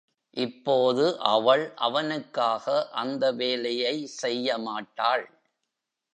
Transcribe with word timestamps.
இப்போது 0.37 1.03
அவள் 1.29 1.73
அவனுக்காக 1.79 2.65
அந்த 2.93 3.31
வேலையை 3.31 3.95
செய்ய 4.15 4.57
மாட்டாள். 4.57 5.25